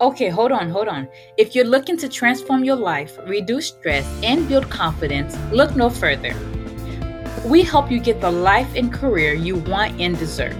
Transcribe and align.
Okay, 0.00 0.28
hold 0.28 0.50
on, 0.50 0.70
hold 0.70 0.88
on. 0.88 1.08
If 1.38 1.54
you're 1.54 1.64
looking 1.64 1.96
to 1.98 2.08
transform 2.08 2.64
your 2.64 2.74
life, 2.74 3.16
reduce 3.26 3.68
stress, 3.68 4.04
and 4.24 4.48
build 4.48 4.68
confidence, 4.68 5.38
look 5.52 5.76
no 5.76 5.88
further. 5.88 6.34
We 7.46 7.62
help 7.62 7.92
you 7.92 8.00
get 8.00 8.20
the 8.20 8.30
life 8.30 8.74
and 8.74 8.92
career 8.92 9.34
you 9.34 9.56
want 9.56 10.00
and 10.00 10.18
deserve. 10.18 10.56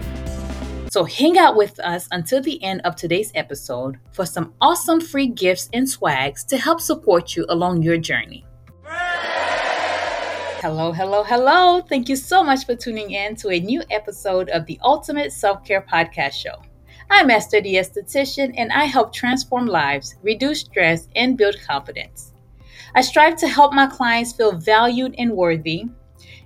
So 0.91 1.03
hang 1.03 1.37
out 1.37 1.57
with 1.57 1.81
us 1.81 2.07
until 2.13 2.41
the 2.43 2.63
end 2.63 2.83
of 2.83 2.95
today's 2.95 3.33
episode 3.35 3.99
for 4.13 4.25
some 4.25 4.55
awesome 4.61 5.01
free 5.01 5.27
gifts 5.27 5.69
and 5.73 5.89
swags 5.89 6.45
to 6.45 6.57
help 6.57 6.81
support 6.81 7.35
you 7.35 7.45
along 7.49 7.83
your 7.83 7.99
journey. 7.99 8.47
Hello, 10.61 10.93
hello, 10.93 11.25
hello. 11.25 11.81
Thank 11.81 12.09
you 12.09 12.15
so 12.15 12.45
much 12.45 12.65
for 12.65 12.77
tuning 12.77 13.11
in 13.11 13.35
to 13.37 13.49
a 13.49 13.59
new 13.59 13.83
episode 13.91 14.49
of 14.51 14.65
the 14.67 14.79
Ultimate 14.85 15.33
Self 15.33 15.65
Care 15.65 15.83
Podcast 15.83 16.35
Show. 16.35 16.63
I'm 17.11 17.31
Esther 17.31 17.61
the 17.61 17.75
Esthetician, 17.75 18.55
and 18.57 18.73
I 18.73 18.85
help 18.85 19.13
transform 19.13 19.67
lives, 19.67 20.17
reduce 20.23 20.61
stress, 20.61 21.09
and 21.15 21.37
build 21.37 21.57
confidence. 21.67 22.33
I 22.95 23.03
strive 23.03 23.37
to 23.37 23.49
help 23.49 23.73
my 23.73 23.87
clients 23.87 24.33
feel 24.33 24.53
valued 24.53 25.15
and 25.19 25.33
worthy, 25.33 25.85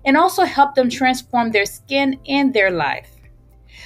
and 0.05 0.17
also 0.17 0.45
help 0.45 0.75
them 0.75 0.91
transform 0.91 1.53
their 1.53 1.67
skin 1.67 2.19
and 2.29 2.53
their 2.53 2.71
life. 2.71 3.18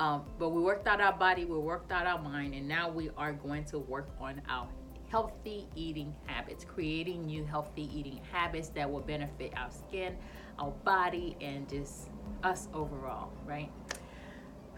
Um, 0.00 0.24
but 0.38 0.50
we 0.50 0.62
worked 0.62 0.86
out 0.86 1.00
our 1.00 1.12
body, 1.12 1.44
we 1.44 1.58
worked 1.58 1.90
out 1.90 2.06
our 2.06 2.20
mind, 2.20 2.54
and 2.54 2.68
now 2.68 2.88
we 2.88 3.10
are 3.16 3.32
going 3.32 3.64
to 3.66 3.78
work 3.78 4.08
on 4.20 4.40
our 4.48 4.68
healthy 5.10 5.66
eating 5.74 6.14
habits, 6.26 6.64
creating 6.64 7.26
new 7.26 7.44
healthy 7.44 7.90
eating 7.92 8.20
habits 8.30 8.68
that 8.70 8.90
will 8.90 9.00
benefit 9.00 9.52
our 9.56 9.70
skin, 9.70 10.16
our 10.58 10.70
body, 10.84 11.36
and 11.40 11.68
just 11.68 12.10
us 12.44 12.68
overall, 12.72 13.32
right? 13.44 13.70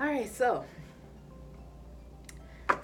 All 0.01 0.07
right, 0.07 0.33
so 0.33 0.65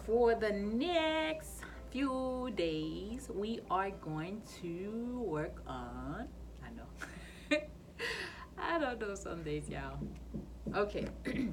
for 0.06 0.36
the 0.36 0.52
next 0.52 1.62
few 1.90 2.52
days, 2.54 3.28
we 3.34 3.60
are 3.70 3.90
going 3.90 4.40
to 4.60 5.24
work 5.26 5.60
on. 5.66 6.28
I 6.64 6.70
know. 6.76 7.58
I 8.58 8.78
don't 8.78 9.00
know 9.00 9.16
some 9.16 9.42
days, 9.42 9.68
y'all. 9.68 9.98
Okay. 10.74 11.06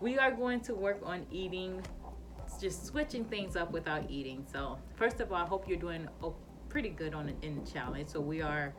we 0.00 0.16
are 0.18 0.30
going 0.30 0.60
to 0.60 0.74
work 0.74 1.00
on 1.02 1.26
eating, 1.32 1.82
just 2.60 2.86
switching 2.86 3.24
things 3.24 3.56
up 3.56 3.72
without 3.72 4.08
eating. 4.08 4.46
So, 4.50 4.78
first 4.94 5.18
of 5.18 5.32
all, 5.32 5.42
I 5.42 5.46
hope 5.46 5.68
you're 5.68 5.78
doing 5.78 6.08
pretty 6.68 6.90
good 6.90 7.12
on 7.12 7.34
in 7.42 7.64
the 7.64 7.68
challenge. 7.68 8.08
So, 8.08 8.20
we 8.20 8.40
are 8.40 8.72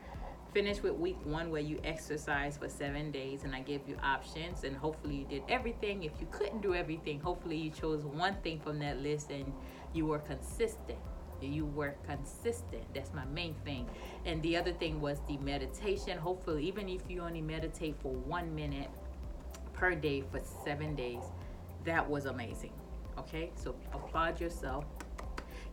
finished 0.53 0.83
with 0.83 0.93
week 0.93 1.17
one 1.23 1.51
where 1.51 1.61
you 1.61 1.79
exercise 1.83 2.57
for 2.57 2.67
seven 2.69 3.11
days 3.11 3.43
and 3.43 3.55
I 3.55 3.61
gave 3.61 3.87
you 3.87 3.97
options 4.01 4.63
and 4.63 4.75
hopefully 4.75 5.15
you 5.15 5.25
did 5.25 5.43
everything. 5.49 6.03
If 6.03 6.13
you 6.19 6.27
couldn't 6.31 6.61
do 6.61 6.73
everything, 6.73 7.19
hopefully 7.19 7.57
you 7.57 7.69
chose 7.69 8.03
one 8.03 8.35
thing 8.43 8.59
from 8.59 8.79
that 8.79 9.01
list 9.01 9.29
and 9.29 9.51
you 9.93 10.05
were 10.05 10.19
consistent. 10.19 10.97
You 11.41 11.65
were 11.65 11.95
consistent. 12.05 12.83
That's 12.93 13.13
my 13.13 13.25
main 13.25 13.55
thing. 13.63 13.87
And 14.25 14.41
the 14.41 14.57
other 14.57 14.73
thing 14.73 14.99
was 14.99 15.19
the 15.27 15.37
meditation. 15.37 16.17
Hopefully, 16.17 16.67
even 16.67 16.89
if 16.89 17.01
you 17.07 17.21
only 17.21 17.41
meditate 17.41 17.95
for 18.01 18.11
one 18.11 18.53
minute 18.53 18.89
per 19.71 19.95
day 19.95 20.21
for 20.31 20.41
seven 20.66 20.95
days, 20.95 21.23
that 21.85 22.07
was 22.07 22.25
amazing. 22.25 22.73
Okay, 23.17 23.51
so 23.55 23.73
applaud 23.93 24.41
yourself. 24.41 24.83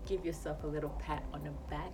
Give 0.06 0.24
yourself 0.24 0.62
a 0.62 0.66
little 0.68 0.90
pat 1.00 1.24
on 1.32 1.42
the 1.42 1.50
back. 1.68 1.92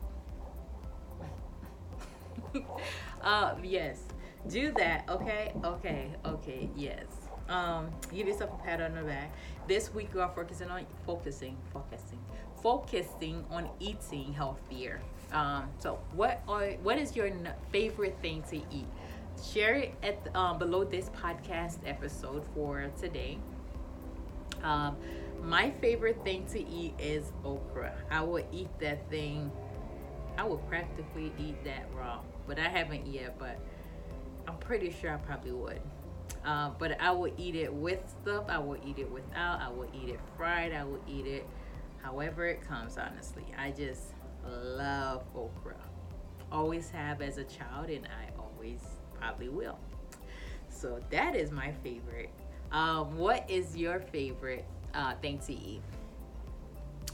uh, 3.23 3.55
yes, 3.63 4.03
do 4.49 4.73
that. 4.73 5.05
Okay, 5.09 5.53
okay, 5.65 6.11
okay, 6.25 6.71
yes. 6.77 7.07
Um, 7.49 7.91
give 8.15 8.29
yourself 8.29 8.51
a 8.59 8.63
pat 8.63 8.81
on 8.81 8.95
the 8.95 9.03
back. 9.03 9.35
This 9.67 9.93
week 9.93 10.15
we 10.15 10.21
are 10.21 10.33
focusing 10.35 10.69
on 10.69 10.87
focusing, 11.07 11.57
focusing, 11.73 12.19
focusing 12.63 13.45
on 13.51 13.69
eating 13.81 14.33
healthier. 14.33 15.01
Um, 15.33 15.69
so 15.79 15.99
what 16.15 16.43
are 16.49 16.73
what 16.83 16.99
is 16.99 17.17
your 17.17 17.31
favorite 17.71 18.17
thing 18.23 18.43
to 18.51 18.57
eat? 18.57 18.87
Share 19.43 19.75
it 19.75 19.95
at 20.03 20.35
um, 20.37 20.59
below 20.59 20.85
this 20.85 21.11
podcast 21.11 21.79
episode 21.87 22.45
for 22.55 22.91
today. 23.01 23.39
Um, 24.63 24.97
my 25.43 25.71
favorite 25.81 26.23
thing 26.23 26.47
to 26.53 26.61
eat 26.69 26.95
is 26.99 27.33
okra. 27.45 27.93
I 28.11 28.23
will 28.23 28.47
eat 28.53 28.69
that 28.79 29.11
thing. 29.11 29.51
I 30.39 30.45
will 30.45 30.59
practically 30.59 31.33
eat 31.39 31.63
that 31.65 31.87
raw, 31.95 32.21
but 32.47 32.59
I 32.59 32.69
haven't 32.69 33.07
yet. 33.07 33.39
But 33.39 33.59
I'm 34.49 34.57
pretty 34.59 34.95
sure 35.01 35.13
I 35.13 35.17
probably 35.17 35.53
would. 35.53 35.81
Uh, 36.45 36.71
but 36.79 37.01
I 37.01 37.11
will 37.13 37.33
eat 37.37 37.55
it 37.55 37.73
with 37.73 38.01
stuff. 38.23 38.45
I 38.49 38.59
will 38.59 38.79
eat 38.85 38.99
it 38.99 39.11
without. 39.11 39.61
I 39.61 39.69
will 39.69 39.89
eat 39.95 40.09
it 40.09 40.21
fried. 40.37 40.73
I 40.73 40.85
will 40.85 41.03
eat 41.09 41.27
it 41.27 41.47
however 42.03 42.47
it 42.47 42.67
comes, 42.67 42.99
honestly. 42.99 43.47
I 43.57 43.71
just 43.71 44.15
love 44.47 45.23
okra. 45.35 45.77
Always 46.51 46.91
have 46.91 47.23
as 47.23 47.39
a 47.39 47.45
child, 47.45 47.89
and 47.89 48.07
I 48.07 48.41
always 48.41 48.81
probably 49.15 49.49
will. 49.49 49.79
So 50.69 51.01
that 51.11 51.37
is 51.37 51.51
my 51.51 51.73
favorite. 51.83 52.31
Um, 52.73 53.17
what 53.17 53.49
is 53.49 53.77
your 53.77 54.01
favorite 54.01 54.65
uh, 54.95 55.15
thing 55.17 55.39
to 55.47 55.53
eat? 55.53 55.83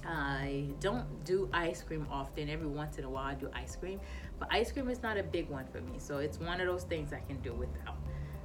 I 0.07 0.69
don't 0.81 1.25
do 1.25 1.49
ice 1.53 1.83
cream 1.83 2.07
often. 2.11 2.49
Every 2.49 2.67
once 2.67 2.99
in 2.99 3.05
a 3.05 3.11
while, 3.11 3.27
I 3.27 3.35
do 3.35 3.51
ice 3.53 3.77
cream, 3.77 4.01
but 4.39 4.49
ice 4.51 4.73
cream 4.73 4.89
is 4.89 5.03
not 5.03 5.17
a 5.17 5.23
big 5.23 5.49
one 5.49 5.67
for 5.67 5.81
me. 5.81 5.99
So 5.99 6.19
it's 6.19 6.39
one 6.39 6.61
of 6.61 6.67
those 6.67 6.85
things 6.85 7.13
I 7.13 7.21
can 7.21 7.41
do 7.41 7.53
without. 7.53 7.97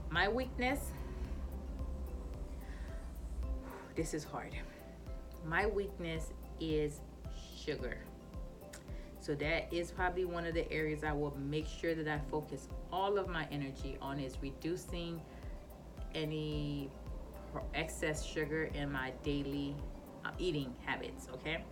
My 0.09 0.27
weakness, 0.27 0.91
this 3.95 4.13
is 4.13 4.23
hard. 4.23 4.55
My 5.45 5.65
weakness 5.65 6.31
is 6.59 7.01
sugar. 7.63 7.97
So 9.19 9.35
that 9.35 9.71
is 9.71 9.91
probably 9.91 10.25
one 10.25 10.45
of 10.45 10.53
the 10.53 10.69
areas 10.71 11.03
I 11.03 11.13
will 11.13 11.35
make 11.37 11.65
sure 11.65 11.95
that 11.95 12.07
I 12.07 12.19
focus 12.29 12.67
all 12.91 13.17
of 13.17 13.29
my 13.29 13.47
energy 13.51 13.97
on 14.01 14.19
is 14.19 14.37
reducing 14.41 15.21
any 16.13 16.89
excess 17.73 18.25
sugar 18.25 18.65
in 18.73 18.91
my 18.91 19.13
daily 19.23 19.75
uh, 20.25 20.31
eating 20.39 20.75
habits, 20.85 21.27
okay? 21.33 21.63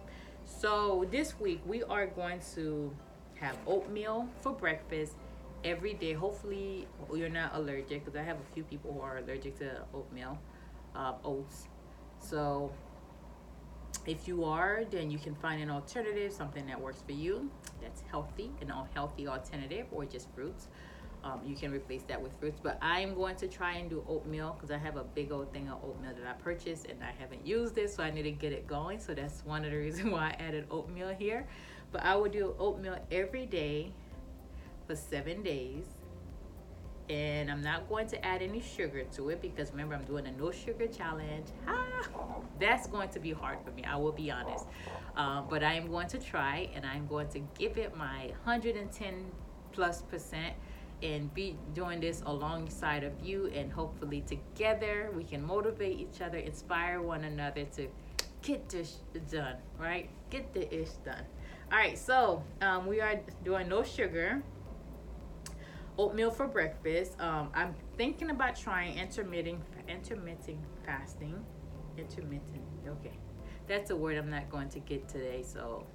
So 0.45 1.05
this 1.11 1.39
week 1.39 1.61
we 1.65 1.83
are 1.83 2.07
going 2.07 2.39
to 2.55 2.93
have 3.41 3.57
oatmeal 3.67 4.29
for 4.41 4.53
breakfast 4.53 5.15
every 5.63 5.93
day. 5.93 6.13
Hopefully, 6.13 6.87
you're 7.13 7.29
not 7.29 7.55
allergic 7.55 8.05
because 8.05 8.15
I 8.15 8.23
have 8.23 8.37
a 8.37 8.53
few 8.53 8.63
people 8.63 8.93
who 8.93 9.01
are 9.01 9.17
allergic 9.17 9.57
to 9.59 9.83
oatmeal, 9.93 10.39
uh, 10.95 11.13
oats. 11.25 11.67
So, 12.19 12.71
if 14.05 14.27
you 14.27 14.45
are, 14.45 14.83
then 14.89 15.11
you 15.11 15.17
can 15.17 15.35
find 15.35 15.61
an 15.61 15.69
alternative, 15.69 16.31
something 16.31 16.65
that 16.67 16.79
works 16.79 17.03
for 17.05 17.11
you 17.11 17.51
that's 17.81 18.03
healthy, 18.09 18.51
an 18.61 18.71
all 18.71 18.87
healthy 18.93 19.27
alternative, 19.27 19.87
or 19.91 20.05
just 20.05 20.29
fruits. 20.33 20.67
Um, 21.23 21.41
you 21.45 21.55
can 21.55 21.71
replace 21.71 22.01
that 22.03 22.19
with 22.19 22.35
fruits. 22.39 22.59
But 22.61 22.79
I'm 22.81 23.13
going 23.13 23.35
to 23.37 23.47
try 23.47 23.73
and 23.73 23.89
do 23.89 24.03
oatmeal 24.07 24.55
because 24.55 24.71
I 24.71 24.77
have 24.77 24.97
a 24.97 25.03
big 25.03 25.31
old 25.31 25.53
thing 25.53 25.69
of 25.69 25.83
oatmeal 25.83 26.13
that 26.15 26.27
I 26.27 26.33
purchased 26.33 26.87
and 26.87 27.03
I 27.03 27.11
haven't 27.19 27.45
used 27.45 27.77
it, 27.77 27.91
so 27.91 28.01
I 28.01 28.09
need 28.09 28.23
to 28.23 28.31
get 28.31 28.53
it 28.53 28.65
going. 28.65 28.99
So 28.99 29.13
that's 29.13 29.45
one 29.45 29.63
of 29.63 29.71
the 29.71 29.77
reasons 29.77 30.11
why 30.11 30.35
I 30.37 30.43
added 30.43 30.65
oatmeal 30.71 31.09
here. 31.09 31.47
But 31.91 32.03
I 32.03 32.15
will 32.15 32.29
do 32.29 32.55
oatmeal 32.59 32.97
every 33.11 33.45
day 33.45 33.91
for 34.87 34.95
seven 34.95 35.43
days. 35.43 35.85
and 37.09 37.51
I'm 37.51 37.61
not 37.61 37.89
going 37.89 38.07
to 38.07 38.25
add 38.25 38.41
any 38.41 38.61
sugar 38.61 39.03
to 39.15 39.29
it 39.29 39.41
because 39.41 39.71
remember 39.71 39.95
I'm 39.95 40.05
doing 40.05 40.27
a 40.27 40.31
no 40.31 40.51
sugar 40.51 40.87
challenge. 40.87 41.47
Ah, 41.67 42.05
that's 42.59 42.87
going 42.87 43.09
to 43.09 43.19
be 43.19 43.31
hard 43.33 43.57
for 43.65 43.71
me. 43.71 43.83
I 43.83 43.97
will 43.97 44.13
be 44.13 44.31
honest, 44.31 44.65
uh, 45.17 45.41
but 45.41 45.61
I 45.63 45.73
am 45.73 45.87
going 45.89 46.07
to 46.09 46.19
try 46.19 46.69
and 46.73 46.85
I'm 46.85 47.07
going 47.07 47.27
to 47.29 47.39
give 47.57 47.77
it 47.77 47.95
my 47.97 48.27
110 48.45 49.31
plus 49.73 50.03
percent 50.03 50.53
and 51.03 51.33
be 51.33 51.57
doing 51.73 51.99
this 51.99 52.21
alongside 52.25 53.03
of 53.03 53.13
you 53.23 53.47
and 53.47 53.71
hopefully 53.71 54.21
together 54.21 55.09
we 55.15 55.23
can 55.23 55.41
motivate 55.43 55.99
each 55.99 56.21
other 56.21 56.37
inspire 56.37 57.01
one 57.01 57.23
another 57.23 57.65
to 57.65 57.87
get 58.43 58.69
this 58.69 58.99
done 59.31 59.55
right 59.79 60.09
get 60.29 60.53
the 60.53 60.71
ish 60.73 60.91
done 61.03 61.25
all 61.71 61.77
right 61.77 61.97
so 61.97 62.43
um, 62.61 62.85
we 62.85 62.99
are 62.99 63.19
doing 63.43 63.67
no 63.69 63.83
sugar 63.83 64.43
oatmeal 65.97 66.31
for 66.31 66.47
breakfast. 66.47 67.19
Um, 67.19 67.49
i'm 67.53 67.75
thinking 67.97 68.29
about 68.29 68.55
trying 68.55 68.97
intermittent 68.97 69.61
intermittent 69.87 70.59
fasting. 70.85 71.43
Intermittent 71.97 72.63
okay. 72.87 73.17
That's 73.67 73.91
a 73.91 73.95
word 73.95 74.17
i'm 74.17 74.29
not 74.29 74.49
going 74.49 74.69
to 74.69 74.79
get 74.79 75.07
today 75.07 75.43
so 75.43 75.85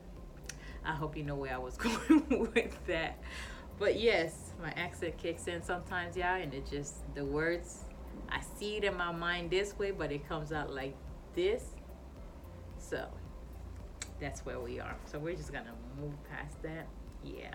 i 0.85 0.93
hope 0.93 1.17
you 1.17 1.25
know 1.25 1.35
where 1.35 1.55
i 1.55 1.59
was 1.59 1.77
going 1.77 2.51
with 2.55 2.87
that. 2.87 3.19
But 3.79 4.01
yes, 4.01 4.55
my 4.63 4.71
accent 4.71 5.19
kicks 5.19 5.49
in 5.49 5.63
sometimes, 5.63 6.17
y'all, 6.17 6.41
and 6.41 6.55
it 6.55 6.67
just 6.71 7.15
the 7.15 7.25
words 7.25 7.85
I 8.31 8.41
see 8.59 8.77
it 8.77 8.85
in 8.85 8.97
my 8.97 9.13
mind 9.13 9.51
this 9.51 9.79
way, 9.79 9.91
but 9.91 10.11
it 10.11 10.27
comes 10.29 10.53
out 10.53 10.73
like 10.73 10.97
this. 11.35 11.63
So 12.79 13.07
that's 14.21 14.45
where 14.45 14.61
we 14.61 14.81
are. 14.81 14.97
So 15.07 15.19
we're 15.19 15.35
just 15.37 15.53
gonna 15.53 15.75
move 16.01 16.15
past 16.31 16.63
that. 16.63 16.87
Yeah. 17.25 17.55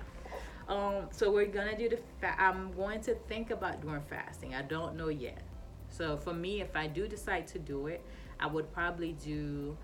Um. 0.67 1.07
So 1.11 1.31
we're 1.31 1.47
gonna 1.47 1.77
do 1.77 1.89
the. 1.89 1.99
Fa- 2.19 2.35
I'm 2.39 2.71
going 2.73 3.01
to 3.01 3.15
think 3.27 3.51
about 3.51 3.81
doing 3.81 4.01
fasting. 4.09 4.55
I 4.55 4.61
don't 4.61 4.95
know 4.95 5.09
yet. 5.09 5.41
So 5.89 6.17
for 6.17 6.33
me, 6.33 6.61
if 6.61 6.75
I 6.75 6.87
do 6.87 7.07
decide 7.07 7.47
to 7.47 7.59
do 7.59 7.87
it, 7.87 8.05
I 8.39 8.47
would 8.47 8.71
probably 8.71 9.13
do 9.13 9.77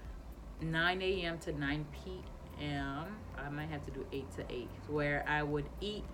9 0.61 1.01
a.m. 1.01 1.37
to 1.39 1.51
9 1.51 1.85
p.m. 1.91 3.05
I 3.37 3.49
might 3.49 3.69
have 3.69 3.83
to 3.85 3.91
do 3.91 4.05
8 4.11 4.31
to 4.37 4.45
8, 4.49 4.69
where 4.87 5.25
I 5.27 5.43
would 5.43 5.69
eat 5.81 6.05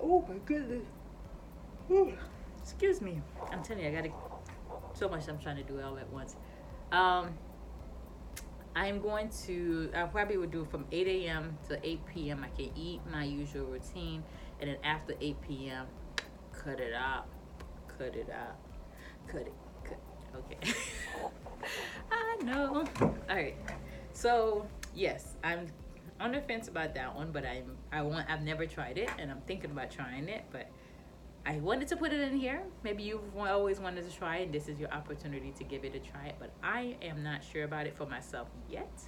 Oh 0.00 0.24
my 0.28 0.36
goodness. 0.44 0.84
Ooh. 1.90 2.12
Excuse 2.62 3.00
me. 3.00 3.20
I'm 3.50 3.62
telling 3.62 3.84
you, 3.84 3.90
I 3.90 3.92
gotta 3.92 4.12
so 4.94 5.08
much 5.08 5.28
I'm 5.28 5.38
trying 5.38 5.56
to 5.56 5.62
do 5.62 5.80
all 5.80 5.98
at 5.98 6.10
once. 6.12 6.36
Um 6.92 7.34
I'm 8.76 9.00
going 9.00 9.28
to 9.46 9.90
uh, 9.94 10.02
I 10.02 10.06
probably 10.06 10.36
would 10.36 10.50
do 10.50 10.64
from 10.64 10.84
8 10.90 11.06
a.m. 11.06 11.56
to 11.68 11.78
8 11.82 12.00
p.m. 12.06 12.44
I 12.44 12.48
can 12.56 12.70
eat 12.76 13.00
my 13.10 13.24
usual 13.24 13.66
routine 13.66 14.24
and 14.60 14.70
then 14.70 14.76
after 14.82 15.14
8 15.20 15.36
p.m. 15.42 15.86
cut 16.52 16.80
it 16.80 16.94
out. 16.94 17.26
Cut 17.98 18.16
it 18.16 18.28
out. 18.30 18.56
Cut 19.28 19.42
it. 19.42 19.52
Cut 19.84 19.98
okay. 20.36 20.58
I 22.10 22.36
know. 22.42 22.84
Alright. 23.28 23.56
So 24.12 24.66
yes, 24.94 25.34
I'm 25.44 25.66
on 26.20 26.32
the 26.32 26.40
fence 26.40 26.68
about 26.68 26.94
that 26.94 27.14
one, 27.14 27.30
but 27.32 27.44
I'm 27.44 27.76
I 27.92 28.02
want 28.02 28.28
I've 28.30 28.42
never 28.42 28.66
tried 28.66 28.98
it, 28.98 29.10
and 29.18 29.30
I'm 29.30 29.40
thinking 29.46 29.70
about 29.70 29.90
trying 29.90 30.28
it. 30.28 30.44
But 30.50 30.68
I 31.46 31.56
wanted 31.58 31.88
to 31.88 31.96
put 31.96 32.12
it 32.12 32.20
in 32.20 32.38
here. 32.38 32.62
Maybe 32.82 33.02
you've 33.02 33.36
always 33.36 33.78
wanted 33.78 34.08
to 34.10 34.16
try 34.16 34.38
and 34.38 34.52
this 34.52 34.66
is 34.66 34.78
your 34.78 34.90
opportunity 34.90 35.52
to 35.58 35.64
give 35.64 35.84
it 35.84 35.94
a 35.94 35.98
try. 35.98 36.32
But 36.38 36.50
I 36.62 36.96
am 37.02 37.22
not 37.22 37.44
sure 37.44 37.64
about 37.64 37.86
it 37.86 37.96
for 37.96 38.06
myself 38.06 38.48
yet. 38.70 39.02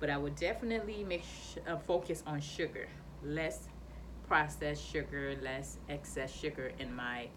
But 0.00 0.08
I 0.08 0.16
would 0.16 0.36
definitely 0.36 1.04
make 1.04 1.24
sh- 1.24 1.58
uh, 1.66 1.76
focus 1.76 2.22
on 2.26 2.40
sugar, 2.40 2.88
less 3.22 3.68
processed 4.26 4.86
sugar, 4.86 5.34
less 5.42 5.78
excess 5.88 6.32
sugar 6.32 6.72
in 6.78 6.94
my 6.94 7.28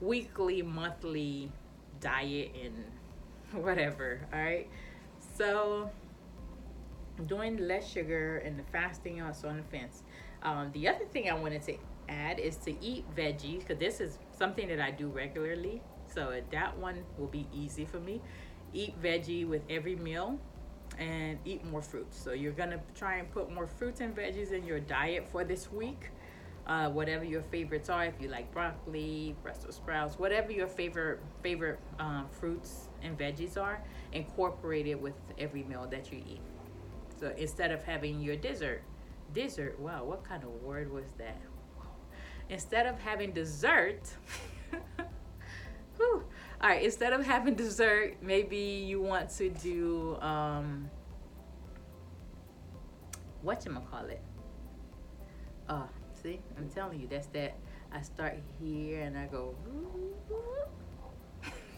weekly, 0.00 0.62
monthly 0.62 1.52
diet 2.00 2.52
and 2.64 3.62
whatever. 3.64 4.20
All 4.32 4.40
right, 4.40 4.68
so 5.36 5.90
doing 7.26 7.56
less 7.58 7.88
sugar 7.88 8.38
and 8.38 8.58
the 8.58 8.64
fasting 8.72 9.22
also 9.22 9.48
on 9.48 9.58
the 9.58 9.62
fence. 9.64 10.02
Um, 10.42 10.70
the 10.72 10.88
other 10.88 11.04
thing 11.04 11.30
I 11.30 11.34
wanted 11.34 11.62
to 11.62 11.76
add 12.08 12.38
is 12.38 12.56
to 12.58 12.72
eat 12.84 13.04
veggies 13.16 13.60
because 13.60 13.78
this 13.78 14.00
is 14.00 14.18
something 14.36 14.68
that 14.68 14.80
I 14.80 14.90
do 14.90 15.08
regularly. 15.08 15.82
So 16.12 16.40
that 16.50 16.76
one 16.78 17.04
will 17.18 17.26
be 17.28 17.46
easy 17.52 17.84
for 17.84 18.00
me. 18.00 18.20
Eat 18.72 19.00
veggie 19.02 19.46
with 19.46 19.62
every 19.70 19.96
meal 19.96 20.38
and 20.98 21.38
eat 21.44 21.64
more 21.64 21.82
fruits. 21.82 22.18
So 22.22 22.32
you're 22.32 22.52
gonna 22.52 22.80
try 22.94 23.16
and 23.16 23.30
put 23.30 23.50
more 23.52 23.66
fruits 23.66 24.00
and 24.00 24.14
veggies 24.14 24.52
in 24.52 24.64
your 24.64 24.80
diet 24.80 25.26
for 25.30 25.44
this 25.44 25.70
week. 25.72 26.10
Uh, 26.66 26.88
whatever 26.90 27.24
your 27.24 27.42
favorites 27.42 27.88
are, 27.88 28.04
if 28.04 28.14
you 28.20 28.28
like 28.28 28.52
broccoli, 28.52 29.34
Brussels 29.42 29.76
sprouts, 29.76 30.16
whatever 30.18 30.52
your 30.52 30.68
favorite 30.68 31.18
favorite 31.42 31.80
um, 31.98 32.26
fruits 32.30 32.88
and 33.02 33.18
veggies 33.18 33.56
are, 33.60 33.82
incorporate 34.12 34.86
it 34.86 35.00
with 35.00 35.14
every 35.38 35.64
meal 35.64 35.88
that 35.90 36.12
you 36.12 36.18
eat. 36.18 36.40
So 37.18 37.32
instead 37.36 37.72
of 37.72 37.82
having 37.84 38.20
your 38.20 38.36
dessert, 38.36 38.82
dessert, 39.32 39.78
wow, 39.80 40.04
what 40.04 40.24
kind 40.24 40.44
of 40.44 40.50
word 40.62 40.92
was 40.92 41.06
that? 41.18 41.40
Instead 42.48 42.86
of 42.86 42.98
having 42.98 43.32
dessert, 43.32 44.02
all 46.00 46.22
right, 46.62 46.82
instead 46.82 47.12
of 47.12 47.24
having 47.24 47.54
dessert, 47.54 48.16
maybe 48.22 48.56
you 48.56 49.00
want 49.00 49.30
to 49.30 49.48
do, 49.50 50.16
um, 50.20 50.90
what 53.42 53.64
you 53.64 53.72
gonna 53.72 53.84
call 53.86 54.04
it? 54.06 54.20
Uh, 55.68 55.86
see, 56.22 56.40
I'm 56.56 56.68
telling 56.68 57.00
you, 57.00 57.06
that's 57.08 57.26
that. 57.28 57.54
I 57.94 58.00
start 58.00 58.38
here 58.58 59.02
and 59.02 59.18
I 59.18 59.26
go, 59.26 59.54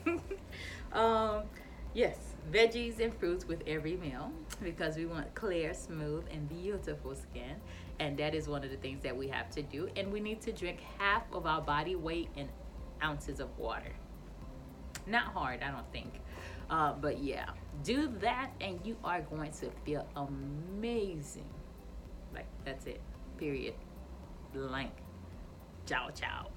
um, 0.92 1.42
yes, 1.92 2.16
veggies 2.52 3.00
and 3.00 3.12
fruits 3.12 3.46
with 3.46 3.62
every 3.66 3.96
meal 3.96 4.30
because 4.62 4.96
we 4.96 5.06
want 5.06 5.34
clear, 5.34 5.74
smooth, 5.74 6.24
and 6.30 6.48
beautiful 6.48 7.16
skin. 7.16 7.56
And 8.00 8.18
that 8.18 8.34
is 8.34 8.48
one 8.48 8.64
of 8.64 8.70
the 8.70 8.76
things 8.76 9.02
that 9.02 9.16
we 9.16 9.28
have 9.28 9.50
to 9.50 9.62
do. 9.62 9.88
And 9.96 10.12
we 10.12 10.20
need 10.20 10.40
to 10.42 10.52
drink 10.52 10.80
half 10.98 11.22
of 11.32 11.46
our 11.46 11.60
body 11.60 11.94
weight 11.94 12.28
in 12.36 12.48
ounces 13.02 13.40
of 13.40 13.56
water. 13.58 13.92
Not 15.06 15.24
hard, 15.26 15.62
I 15.62 15.70
don't 15.70 15.90
think. 15.92 16.20
Uh, 16.70 16.94
but 16.94 17.22
yeah, 17.22 17.50
do 17.82 18.08
that 18.20 18.50
and 18.60 18.80
you 18.84 18.96
are 19.04 19.20
going 19.20 19.52
to 19.52 19.70
feel 19.84 20.06
amazing. 20.16 21.48
Like, 22.34 22.46
that's 22.64 22.86
it. 22.86 23.00
Period. 23.36 23.74
Blank. 24.52 24.92
Ciao, 25.86 26.10
ciao. 26.10 26.48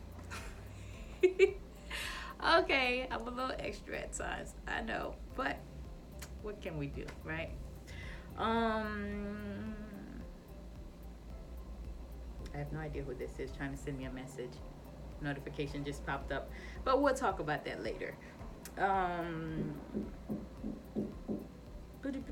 okay, 2.59 3.07
I'm 3.11 3.27
a 3.27 3.29
little 3.29 3.51
extra 3.59 3.97
at 3.97 4.13
times. 4.13 4.53
I 4.67 4.81
know. 4.81 5.15
But 5.35 5.57
what 6.41 6.61
can 6.61 6.77
we 6.77 6.87
do, 6.87 7.05
right? 7.23 7.51
Um, 8.37 9.75
I 12.57 12.61
have 12.61 12.73
no 12.73 12.79
idea 12.79 13.03
who 13.03 13.13
this 13.13 13.37
is 13.37 13.51
trying 13.55 13.71
to 13.71 13.77
send 13.77 13.99
me 13.99 14.05
a 14.05 14.11
message. 14.11 14.49
Notification 15.21 15.85
just 15.85 16.03
popped 16.07 16.31
up, 16.31 16.49
but 16.83 16.99
we'll 16.99 17.13
talk 17.13 17.39
about 17.39 17.63
that 17.65 17.83
later. 17.83 18.17
Um, 18.79 19.75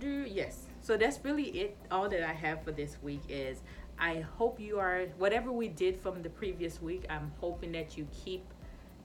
yes, 0.02 0.66
so 0.82 0.98
that's 0.98 1.20
really 1.24 1.50
it. 1.50 1.78
All 1.92 2.10
that 2.10 2.28
I 2.28 2.34
have 2.34 2.64
for 2.64 2.72
this 2.72 2.98
week 3.04 3.22
is 3.30 3.62
I 4.00 4.22
hope 4.22 4.60
you 4.60 4.80
are, 4.80 5.04
whatever 5.20 5.52
we 5.52 5.68
did 5.68 6.02
from 6.02 6.24
the 6.24 6.30
previous 6.30 6.82
week, 6.82 7.06
I'm 7.08 7.32
hoping 7.40 7.72
that 7.74 7.96
you 7.96 8.08
keep 8.12 8.46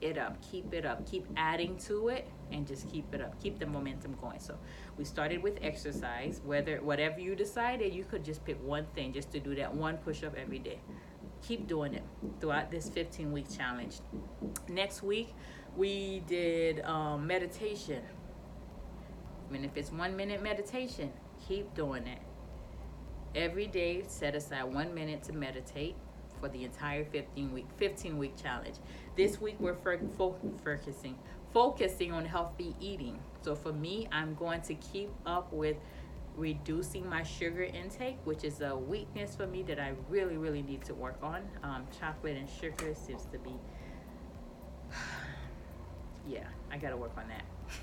it 0.01 0.17
up, 0.17 0.41
keep 0.41 0.73
it 0.73 0.85
up, 0.85 1.09
keep 1.09 1.27
adding 1.37 1.77
to 1.77 2.07
it, 2.07 2.27
and 2.51 2.65
just 2.65 2.89
keep 2.89 3.13
it 3.13 3.21
up, 3.21 3.39
keep 3.41 3.59
the 3.59 3.67
momentum 3.67 4.17
going. 4.19 4.39
So 4.39 4.57
we 4.97 5.05
started 5.05 5.43
with 5.43 5.59
exercise. 5.61 6.41
Whether 6.43 6.81
whatever 6.81 7.19
you 7.19 7.35
decided, 7.35 7.93
you 7.93 8.03
could 8.05 8.25
just 8.25 8.43
pick 8.43 8.61
one 8.63 8.87
thing, 8.95 9.13
just 9.13 9.31
to 9.33 9.39
do 9.39 9.53
that 9.55 9.73
one 9.73 9.97
push 9.97 10.23
up 10.23 10.35
every 10.35 10.59
day. 10.59 10.79
Keep 11.41 11.67
doing 11.67 11.93
it 11.93 12.03
throughout 12.39 12.71
this 12.71 12.89
15 12.89 13.31
week 13.31 13.45
challenge. 13.55 13.97
Next 14.69 15.01
week, 15.01 15.33
we 15.75 16.21
did 16.27 16.81
um, 16.81 17.25
meditation. 17.25 18.01
I 19.47 19.53
mean, 19.53 19.65
if 19.65 19.75
it's 19.75 19.91
one 19.91 20.15
minute 20.15 20.41
meditation, 20.41 21.11
keep 21.47 21.73
doing 21.73 22.07
it. 22.07 22.19
Every 23.33 23.67
day, 23.67 24.03
set 24.07 24.35
aside 24.35 24.63
one 24.63 24.93
minute 24.93 25.23
to 25.23 25.33
meditate 25.33 25.95
for 26.41 26.49
the 26.49 26.65
entire 26.65 27.05
15 27.05 27.53
week 27.53 27.67
15 27.77 28.17
week 28.17 28.33
challenge. 28.41 28.75
This 29.15 29.39
week 29.39 29.55
we're 29.59 29.75
focusing 29.75 31.17
focusing 31.53 32.11
on 32.11 32.25
healthy 32.25 32.75
eating. 32.79 33.19
So 33.41 33.55
for 33.55 33.73
me, 33.73 34.07
I'm 34.11 34.35
going 34.35 34.61
to 34.61 34.73
keep 34.75 35.09
up 35.25 35.51
with 35.51 35.77
reducing 36.35 37.07
my 37.07 37.23
sugar 37.23 37.63
intake, 37.63 38.17
which 38.23 38.43
is 38.43 38.61
a 38.61 38.75
weakness 38.75 39.35
for 39.35 39.47
me 39.47 39.63
that 39.63 39.79
I 39.79 39.93
really, 40.09 40.37
really 40.37 40.61
need 40.61 40.83
to 40.85 40.93
work 40.93 41.17
on. 41.21 41.41
Um, 41.63 41.87
chocolate 41.99 42.37
and 42.37 42.49
sugar 42.49 42.93
seems 42.95 43.25
to 43.25 43.39
be, 43.39 43.51
yeah, 46.27 46.47
I 46.71 46.77
got 46.77 46.89
to 46.89 46.97
work 46.97 47.13
on 47.17 47.27
that. 47.29 47.43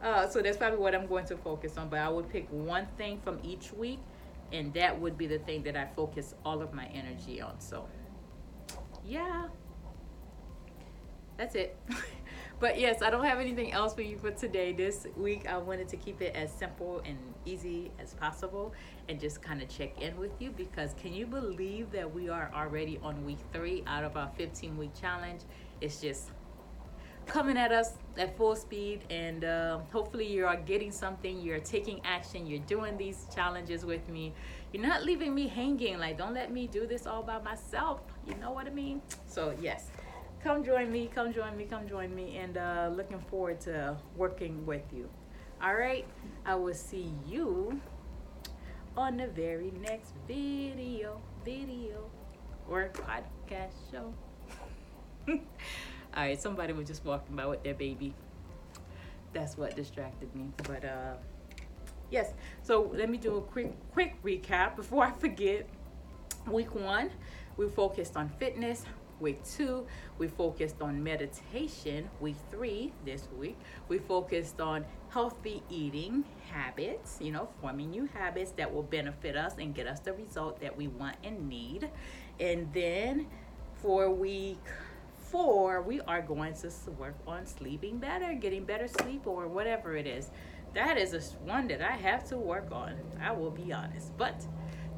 Uh, 0.00 0.28
so 0.28 0.40
that's 0.40 0.56
probably 0.56 0.78
what 0.78 0.94
I'm 0.94 1.08
going 1.08 1.26
to 1.26 1.36
focus 1.36 1.76
on. 1.76 1.88
But 1.88 1.98
I 1.98 2.08
would 2.08 2.30
pick 2.30 2.46
one 2.52 2.86
thing 2.96 3.18
from 3.24 3.40
each 3.42 3.72
week, 3.72 3.98
and 4.52 4.72
that 4.74 5.00
would 5.00 5.18
be 5.18 5.26
the 5.26 5.40
thing 5.40 5.64
that 5.64 5.76
I 5.76 5.86
focus 5.96 6.36
all 6.44 6.62
of 6.62 6.72
my 6.72 6.86
energy 6.94 7.40
on. 7.40 7.58
So 7.58 7.88
yeah, 9.04 9.48
that's 11.36 11.56
it. 11.56 11.76
but 12.60 12.78
yes, 12.78 13.02
I 13.02 13.10
don't 13.10 13.24
have 13.24 13.38
anything 13.38 13.72
else 13.72 13.94
for 13.94 14.02
you 14.02 14.18
for 14.18 14.32
today. 14.32 14.72
This 14.72 15.06
week, 15.16 15.48
I 15.48 15.56
wanted 15.58 15.88
to 15.88 15.96
keep 15.96 16.20
it 16.20 16.34
as 16.34 16.50
simple 16.52 17.00
and 17.04 17.16
easy 17.44 17.92
as 18.00 18.14
possible 18.14 18.72
and 19.08 19.20
just 19.20 19.40
kind 19.40 19.62
of 19.62 19.68
check 19.68 20.00
in 20.00 20.16
with 20.16 20.32
you 20.40 20.50
because 20.50 20.94
can 21.00 21.12
you 21.12 21.26
believe 21.26 21.92
that 21.92 22.12
we 22.12 22.28
are 22.28 22.50
already 22.54 22.98
on 23.02 23.24
week 23.24 23.38
three 23.52 23.84
out 23.86 24.02
of 24.02 24.16
our 24.16 24.30
15 24.36 24.76
week 24.76 24.90
challenge? 25.00 25.42
It's 25.80 26.00
just 26.00 26.30
coming 27.26 27.56
at 27.58 27.70
us 27.70 27.92
at 28.16 28.36
full 28.36 28.56
speed 28.56 29.04
and 29.10 29.44
uh, 29.44 29.78
hopefully 29.92 30.26
you 30.26 30.46
are 30.46 30.56
getting 30.56 30.90
something 30.90 31.38
you're 31.38 31.58
taking 31.60 32.00
action 32.02 32.46
you're 32.46 32.58
doing 32.60 32.96
these 32.96 33.26
challenges 33.34 33.84
with 33.84 34.08
me 34.08 34.32
you're 34.72 34.82
not 34.82 35.04
leaving 35.04 35.34
me 35.34 35.46
hanging 35.46 35.98
like 35.98 36.16
don't 36.16 36.32
let 36.32 36.50
me 36.50 36.66
do 36.66 36.86
this 36.86 37.06
all 37.06 37.22
by 37.22 37.38
myself 37.40 38.00
you 38.26 38.34
know 38.36 38.50
what 38.50 38.66
i 38.66 38.70
mean 38.70 39.02
so 39.26 39.54
yes 39.60 39.88
come 40.42 40.64
join 40.64 40.90
me 40.90 41.10
come 41.12 41.32
join 41.32 41.56
me 41.56 41.64
come 41.64 41.88
join 41.88 42.14
me 42.14 42.36
and 42.36 42.56
uh, 42.56 42.90
looking 42.94 43.20
forward 43.30 43.60
to 43.60 43.96
working 44.16 44.64
with 44.66 44.82
you. 44.92 45.08
All 45.60 45.74
right 45.74 46.06
i 46.46 46.54
will 46.54 46.74
see 46.74 47.12
you 47.26 47.80
on 48.96 49.16
the 49.16 49.26
very 49.26 49.72
next 49.82 50.12
video 50.26 51.20
video 51.44 52.10
or 52.68 52.90
podcast 52.94 53.74
show. 53.90 54.14
All 55.28 55.38
right 56.16 56.40
somebody 56.40 56.72
was 56.72 56.86
just 56.86 57.04
walking 57.04 57.34
by 57.34 57.46
with 57.46 57.62
their 57.64 57.74
baby. 57.74 58.14
That's 59.32 59.56
what 59.58 59.74
distracted 59.74 60.34
me 60.34 60.52
but 60.64 60.84
uh 60.84 61.14
yes. 62.10 62.32
So 62.62 62.92
let 62.94 63.10
me 63.10 63.18
do 63.18 63.36
a 63.38 63.40
quick 63.40 63.72
quick 63.92 64.22
recap 64.22 64.76
before 64.76 65.04
i 65.04 65.10
forget. 65.10 65.68
Week 66.46 66.74
one 66.74 67.10
we 67.56 67.68
focused 67.68 68.16
on 68.16 68.28
fitness 68.38 68.84
week 69.20 69.42
two 69.44 69.86
we 70.18 70.28
focused 70.28 70.80
on 70.80 71.02
meditation 71.02 72.08
week 72.20 72.36
three 72.50 72.92
this 73.04 73.28
week 73.38 73.58
we 73.88 73.98
focused 73.98 74.60
on 74.60 74.84
healthy 75.10 75.62
eating 75.68 76.24
habits 76.50 77.18
you 77.20 77.32
know 77.32 77.48
forming 77.60 77.90
new 77.90 78.06
habits 78.14 78.52
that 78.52 78.72
will 78.72 78.82
benefit 78.82 79.36
us 79.36 79.54
and 79.58 79.74
get 79.74 79.86
us 79.86 80.00
the 80.00 80.12
result 80.12 80.60
that 80.60 80.76
we 80.76 80.88
want 80.88 81.16
and 81.24 81.48
need 81.48 81.90
and 82.40 82.72
then 82.72 83.26
for 83.82 84.10
week 84.10 84.58
four, 85.30 85.82
we 85.82 86.00
are 86.02 86.22
going 86.22 86.54
to 86.54 86.70
work 86.98 87.16
on 87.26 87.46
sleeping 87.46 87.98
better, 87.98 88.32
getting 88.34 88.64
better 88.64 88.88
sleep, 88.88 89.26
or 89.26 89.46
whatever 89.46 89.96
it 89.96 90.06
is. 90.06 90.30
That 90.74 90.98
is 90.98 91.14
a 91.14 91.20
one 91.44 91.68
that 91.68 91.82
I 91.82 91.92
have 91.92 92.28
to 92.28 92.38
work 92.38 92.68
on. 92.72 92.94
I 93.20 93.32
will 93.32 93.50
be 93.50 93.72
honest. 93.72 94.16
But 94.16 94.46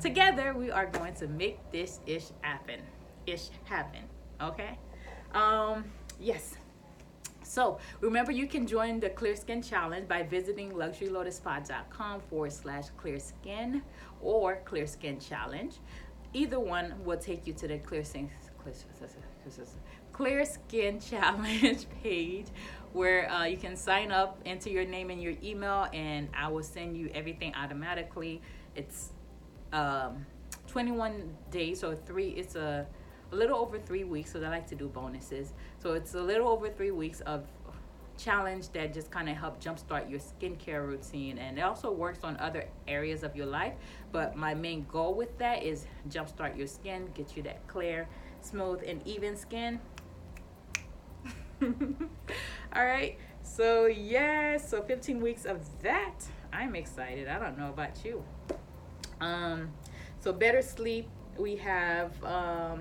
together, 0.01 0.55
we 0.55 0.71
are 0.71 0.87
going 0.87 1.15
to 1.15 1.29
make 1.29 1.59
this 1.73 2.01
ish 2.07 2.29
happen. 2.43 2.81
Ish 3.27 3.51
happen. 3.65 4.03
Okay? 4.43 4.79
Um, 5.35 5.85
yes. 6.19 6.57
So 7.43 7.79
remember, 8.01 8.31
you 8.31 8.47
can 8.47 8.67
join 8.67 9.01
the 9.01 9.11
Clear 9.11 9.35
Skin 9.35 9.61
Challenge 9.61 10.07
by 10.07 10.23
visiting 10.23 10.71
luxurylotuspod.com 10.71 12.21
forward 12.21 12.53
slash 12.53 12.85
clear 12.97 13.19
skin 13.19 13.83
or 14.23 14.63
Clear 14.65 14.87
Skin 14.87 15.19
Challenge. 15.19 15.75
Either 16.33 16.61
one 16.61 16.95
will 17.05 17.19
take 17.19 17.47
you 17.49 17.53
to 17.55 17.67
the 17.67 17.79
Clear 17.79 18.05
Skin. 18.05 18.31
Clear, 20.13 20.45
Skin 20.45 21.01
Challenge 21.11 21.87
page 22.03 22.47
where 22.93 23.31
uh, 23.31 23.45
you 23.45 23.57
can 23.57 23.77
sign 23.77 24.13
up, 24.13 24.39
enter 24.45 24.69
your 24.69 24.85
name 24.85 25.11
and 25.11 25.23
your 25.23 25.35
email, 25.43 25.89
and 25.93 26.29
I 26.35 26.49
will 26.49 26.63
send 26.63 26.97
you 26.97 27.11
everything 27.15 27.55
automatically. 27.55 28.43
It's 28.75 29.13
um, 29.73 30.27
21 30.67 31.37
days, 31.51 31.81
so 31.81 31.95
three. 31.95 32.29
It's 32.31 32.55
a, 32.55 32.87
a 33.33 33.37
little 33.37 33.59
over 33.59 33.79
three 33.79 34.05
weeks. 34.05 34.33
So 34.33 34.43
I 34.43 34.49
like 34.49 34.67
to 34.69 34.75
do 34.75 34.89
bonuses. 34.89 35.53
So 35.79 35.93
it's 35.93 36.15
a 36.15 36.23
little 36.23 36.49
over 36.49 36.69
three 36.69 36.91
weeks 36.91 37.21
of 37.21 37.45
challenge 38.21 38.69
that 38.71 38.93
just 38.93 39.11
kind 39.11 39.29
of 39.29 39.37
help 39.37 39.63
jumpstart 39.63 40.11
your 40.11 40.21
skincare 40.21 40.87
routine 40.87 41.39
and 41.39 41.59
it 41.59 41.63
also 41.63 41.91
works 41.91 42.19
on 42.23 42.37
other 42.37 42.69
areas 42.87 43.23
of 43.23 43.35
your 43.35 43.47
life 43.47 43.73
but 44.13 44.37
my 44.37 44.53
main 44.53 44.85
goal 44.91 45.15
with 45.15 45.37
that 45.39 45.63
is 45.63 45.87
jumpstart 46.11 46.57
your 46.57 46.67
skin 46.67 47.09
get 47.15 47.35
you 47.35 47.43
that 47.43 47.67
clear 47.67 48.07
smooth 48.43 48.83
and 48.87 49.01
even 49.07 49.37
skin 49.37 49.81
all 51.63 52.85
right 52.85 53.17
so 53.43 53.87
yeah 53.87 54.59
so 54.59 54.83
15 54.83 55.21
weeks 55.21 55.47
of 55.47 55.59
that 55.83 56.15
i'm 56.53 56.75
excited 56.75 57.27
i 57.27 57.39
don't 57.39 57.57
know 57.57 57.71
about 57.71 58.05
you 58.05 58.23
um 59.21 59.71
so 60.21 60.33
better 60.33 60.61
sleep 60.61 61.09
we 61.39 61.57
have 61.57 62.23
um 62.25 62.80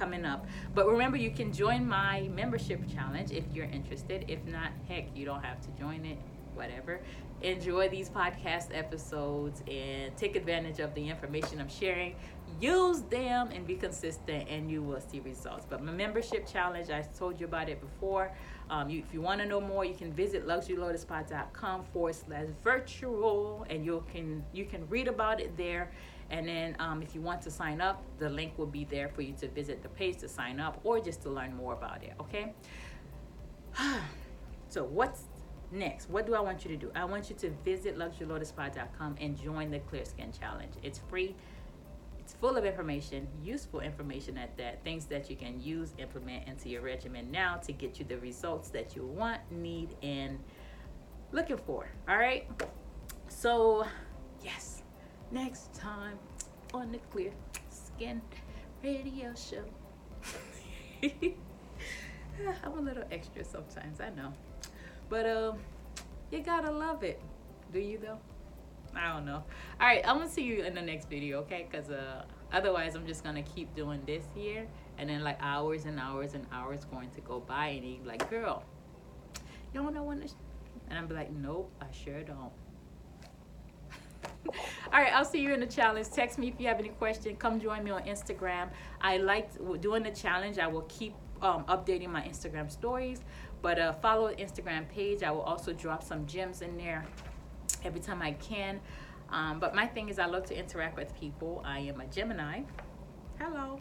coming 0.00 0.24
up. 0.24 0.46
But 0.74 0.88
remember 0.88 1.18
you 1.18 1.30
can 1.30 1.52
join 1.52 1.86
my 1.86 2.28
membership 2.34 2.80
challenge 2.92 3.32
if 3.32 3.44
you're 3.52 3.66
interested. 3.66 4.24
If 4.28 4.44
not 4.46 4.70
heck 4.88 5.14
you 5.14 5.26
don't 5.26 5.44
have 5.44 5.60
to 5.60 5.68
join 5.78 6.06
it 6.06 6.16
whatever. 6.54 7.00
Enjoy 7.42 7.88
these 7.88 8.08
podcast 8.10 8.76
episodes 8.76 9.62
and 9.70 10.14
take 10.16 10.36
advantage 10.36 10.78
of 10.80 10.94
the 10.94 11.08
information 11.08 11.60
i'm 11.60 11.68
sharing. 11.68 12.14
Use 12.60 13.02
them 13.02 13.50
and 13.54 13.66
be 13.66 13.76
consistent 13.76 14.48
and 14.48 14.70
you 14.70 14.82
will 14.82 15.00
see 15.00 15.20
results. 15.20 15.64
But 15.68 15.82
my 15.82 15.92
membership 15.92 16.46
challenge 16.46 16.90
i 16.90 17.02
told 17.02 17.38
you 17.38 17.46
about 17.46 17.68
it 17.68 17.80
before. 17.80 18.32
Um, 18.68 18.88
you, 18.88 19.00
if 19.00 19.12
you 19.14 19.20
want 19.20 19.40
to 19.40 19.46
know 19.46 19.60
more 19.60 19.84
you 19.84 19.94
can 19.94 20.12
visit 20.12 20.46
luxurylotusspa.com 20.46 21.84
forward 21.92 22.14
slash 22.14 22.46
virtual 22.64 23.66
and 23.70 23.84
you 23.84 24.02
can 24.10 24.44
you 24.52 24.64
can 24.64 24.88
read 24.88 25.08
about 25.08 25.40
it 25.40 25.56
there 25.56 25.92
and 26.30 26.46
then 26.46 26.76
um, 26.78 27.02
if 27.02 27.14
you 27.14 27.20
want 27.20 27.42
to 27.42 27.50
sign 27.50 27.80
up 27.80 28.02
the 28.18 28.28
link 28.28 28.56
will 28.58 28.66
be 28.66 28.84
there 28.84 29.08
for 29.08 29.22
you 29.22 29.32
to 29.32 29.48
visit 29.48 29.82
the 29.82 29.88
page 29.88 30.16
to 30.18 30.28
sign 30.28 30.60
up 30.60 30.80
or 30.84 31.00
just 31.00 31.22
to 31.22 31.30
learn 31.30 31.54
more 31.54 31.72
about 31.72 32.02
it 32.02 32.14
okay? 32.20 32.54
So 34.68 34.84
what's 34.84 35.24
next? 35.72 36.08
What 36.08 36.26
do 36.26 36.34
i 36.36 36.40
want 36.40 36.64
you 36.64 36.70
to 36.70 36.76
do? 36.76 36.92
I 36.94 37.04
want 37.04 37.28
you 37.28 37.36
to 37.36 37.50
visit 37.64 37.98
luxurylotusspa.com 37.98 39.16
and 39.20 39.40
join 39.40 39.70
the 39.70 39.80
clear 39.80 40.04
skin 40.04 40.32
challenge. 40.32 40.74
It's 40.82 41.00
free. 41.10 41.34
It's 42.20 42.34
full 42.34 42.56
of 42.56 42.64
information, 42.64 43.26
useful 43.42 43.80
information 43.80 44.38
at 44.38 44.56
that, 44.58 44.84
things 44.84 45.06
that 45.06 45.28
you 45.28 45.34
can 45.34 45.60
use, 45.60 45.94
implement 45.98 46.46
into 46.46 46.68
your 46.68 46.82
regimen 46.82 47.32
now 47.32 47.56
to 47.56 47.72
get 47.72 47.98
you 47.98 48.04
the 48.04 48.18
results 48.18 48.70
that 48.70 48.94
you 48.94 49.04
want, 49.04 49.40
need, 49.50 49.96
and 50.04 50.38
looking 51.32 51.58
for. 51.58 51.90
All 52.08 52.16
right. 52.16 52.48
So, 53.26 53.84
yes, 54.44 54.79
next 55.30 55.72
time 55.74 56.18
on 56.74 56.92
the 56.92 56.98
Clear 57.12 57.32
Skin 57.68 58.20
Radio 58.82 59.32
Show. 59.34 59.64
I'm 62.64 62.78
a 62.78 62.80
little 62.80 63.04
extra 63.10 63.44
sometimes, 63.44 64.00
I 64.00 64.10
know. 64.10 64.32
But 65.08 65.26
um, 65.26 65.58
you 66.30 66.40
gotta 66.40 66.70
love 66.70 67.02
it. 67.02 67.20
Do 67.72 67.78
you 67.78 67.98
though? 67.98 68.18
I 68.94 69.12
don't 69.12 69.24
know. 69.24 69.44
All 69.80 69.86
right, 69.86 70.02
I'm 70.06 70.18
gonna 70.18 70.28
see 70.28 70.42
you 70.42 70.64
in 70.64 70.74
the 70.74 70.82
next 70.82 71.08
video, 71.08 71.38
okay? 71.40 71.68
Cause 71.70 71.90
uh, 71.90 72.24
otherwise 72.52 72.94
I'm 72.96 73.06
just 73.06 73.22
gonna 73.22 73.42
keep 73.42 73.74
doing 73.76 74.02
this 74.06 74.24
here, 74.34 74.66
and 74.98 75.08
then 75.08 75.22
like 75.22 75.38
hours 75.40 75.84
and 75.84 76.00
hours 76.00 76.34
and 76.34 76.46
hours 76.52 76.84
going 76.86 77.10
to 77.10 77.20
go 77.20 77.40
by, 77.40 77.68
and 77.68 77.84
you 77.84 77.98
like, 78.04 78.28
girl, 78.30 78.64
you 79.72 79.80
don't 79.80 79.94
know 79.94 80.02
when 80.02 80.20
this, 80.20 80.34
and 80.88 80.98
I'm 80.98 81.08
like, 81.08 81.30
nope, 81.30 81.70
I 81.80 81.86
sure 81.92 82.22
don't. 82.22 82.52
All 84.92 85.00
right, 85.00 85.12
I'll 85.12 85.24
see 85.24 85.40
you 85.40 85.52
in 85.52 85.60
the 85.60 85.66
challenge. 85.66 86.08
Text 86.10 86.38
me 86.38 86.48
if 86.48 86.54
you 86.58 86.66
have 86.68 86.78
any 86.78 86.88
question. 86.88 87.36
Come 87.36 87.60
join 87.60 87.84
me 87.84 87.90
on 87.90 88.02
Instagram. 88.02 88.70
I 89.00 89.18
like 89.18 89.50
doing 89.80 90.02
the 90.02 90.10
challenge. 90.10 90.58
I 90.58 90.66
will 90.66 90.86
keep 90.88 91.14
um, 91.42 91.64
updating 91.64 92.08
my 92.08 92.22
Instagram 92.22 92.70
stories, 92.70 93.20
but 93.62 93.78
uh, 93.78 93.92
follow 93.94 94.28
the 94.28 94.36
Instagram 94.36 94.88
page. 94.88 95.22
I 95.22 95.30
will 95.30 95.42
also 95.42 95.72
drop 95.72 96.02
some 96.02 96.26
gems 96.26 96.62
in 96.62 96.76
there 96.76 97.06
every 97.84 98.00
time 98.00 98.22
I 98.22 98.32
can. 98.32 98.80
Um, 99.30 99.60
but 99.60 99.74
my 99.74 99.86
thing 99.86 100.08
is, 100.08 100.18
I 100.18 100.26
love 100.26 100.44
to 100.46 100.58
interact 100.58 100.96
with 100.96 101.14
people. 101.18 101.62
I 101.64 101.80
am 101.80 102.00
a 102.00 102.06
Gemini. 102.06 102.62
Hello. 103.38 103.80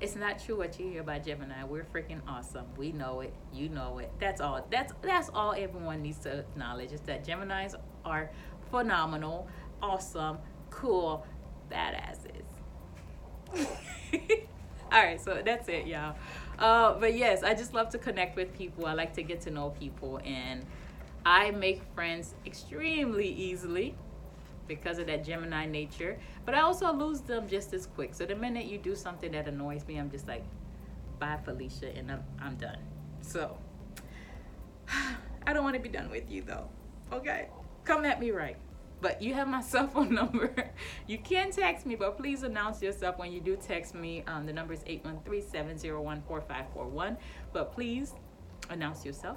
It's 0.00 0.16
not 0.16 0.38
true 0.38 0.58
what 0.58 0.78
you 0.78 0.88
hear 0.88 1.00
about 1.00 1.24
Gemini. 1.24 1.64
We're 1.64 1.84
freaking 1.84 2.20
awesome. 2.28 2.66
We 2.76 2.92
know 2.92 3.20
it. 3.20 3.32
You 3.52 3.68
know 3.68 3.98
it. 3.98 4.10
That's 4.18 4.40
all. 4.40 4.66
That's 4.70 4.92
that's 5.02 5.30
all 5.32 5.52
everyone 5.52 6.02
needs 6.02 6.18
to 6.18 6.40
acknowledge 6.40 6.92
is 6.92 7.00
that 7.02 7.24
Geminis 7.24 7.74
are 8.04 8.30
phenomenal, 8.70 9.46
awesome, 9.84 10.38
cool, 10.70 11.26
badasses. 11.70 12.44
all 14.92 15.02
right, 15.02 15.20
so 15.20 15.42
that's 15.44 15.68
it, 15.68 15.86
y'all. 15.86 16.16
Uh, 16.58 16.94
but 16.98 17.14
yes, 17.14 17.42
I 17.42 17.54
just 17.54 17.74
love 17.74 17.90
to 17.90 17.98
connect 17.98 18.36
with 18.36 18.56
people. 18.56 18.86
I 18.86 18.94
like 18.94 19.12
to 19.14 19.22
get 19.22 19.40
to 19.42 19.50
know 19.50 19.70
people 19.70 20.20
and 20.24 20.64
I 21.26 21.50
make 21.50 21.82
friends 21.94 22.34
extremely 22.46 23.28
easily 23.28 23.94
because 24.66 24.98
of 24.98 25.06
that 25.08 25.24
Gemini 25.24 25.66
nature, 25.66 26.18
but 26.46 26.54
I 26.54 26.60
also 26.60 26.90
lose 26.92 27.20
them 27.20 27.46
just 27.48 27.74
as 27.74 27.86
quick. 27.86 28.14
So 28.14 28.24
the 28.24 28.34
minute 28.34 28.64
you 28.64 28.78
do 28.78 28.94
something 28.94 29.32
that 29.32 29.46
annoys 29.46 29.86
me, 29.86 29.98
I'm 29.98 30.10
just 30.10 30.26
like, 30.26 30.44
bye, 31.18 31.38
Felicia, 31.44 31.94
and 31.96 32.10
I'm, 32.10 32.24
I'm 32.40 32.56
done. 32.56 32.78
So 33.20 33.56
I 35.46 35.52
don't 35.52 35.64
want 35.64 35.76
to 35.76 35.82
be 35.82 35.90
done 35.90 36.10
with 36.10 36.30
you 36.30 36.42
though. 36.42 36.68
Okay? 37.12 37.48
Come 37.84 38.06
at 38.06 38.18
me 38.18 38.30
right. 38.30 38.56
But 39.04 39.20
you 39.20 39.34
have 39.34 39.46
my 39.46 39.60
cell 39.72 39.86
phone 39.86 40.14
number. 40.14 40.50
you 41.06 41.18
can 41.18 41.50
text 41.50 41.84
me, 41.84 41.94
but 41.94 42.16
please 42.16 42.42
announce 42.42 42.80
yourself 42.80 43.18
when 43.18 43.30
you 43.30 43.38
do 43.38 43.54
text 43.54 43.94
me. 43.94 44.24
Um, 44.26 44.46
the 44.46 44.52
number 44.54 44.72
is 44.72 44.80
813-701-4541. 44.84 47.18
But 47.52 47.70
please 47.70 48.14
announce 48.70 49.04
yourself. 49.04 49.36